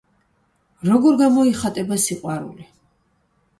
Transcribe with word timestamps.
როგორ 0.91 1.19
გამოიხატება 1.19 2.01
სიყვარული? 2.07 2.69